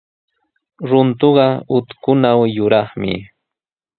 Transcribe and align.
Runtuqa 0.89 1.47
utkunaw 1.75 2.39
yuraqmi. 2.55 3.13